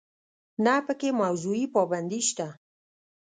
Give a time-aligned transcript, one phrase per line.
[0.63, 2.47] نه په کې موضوعي پابندي شته.